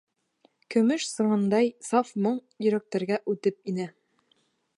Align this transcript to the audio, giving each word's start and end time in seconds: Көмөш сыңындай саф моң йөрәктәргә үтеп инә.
Көмөш 0.75 1.03
сыңындай 1.09 1.69
саф 1.89 2.11
моң 2.27 2.41
йөрәктәргә 2.67 3.21
үтеп 3.35 3.61
инә. 3.75 3.91